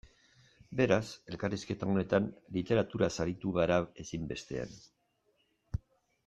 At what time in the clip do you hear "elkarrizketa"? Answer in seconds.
1.33-1.89